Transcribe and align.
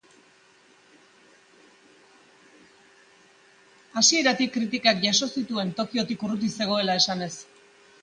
Hasieratik 4.01 4.55
kritikak 4.59 5.07
jaso 5.07 5.33
zituen 5.39 5.73
Tokiotik 5.81 6.29
urruti 6.29 6.53
zegoela 6.61 7.01
esanez. 7.05 7.33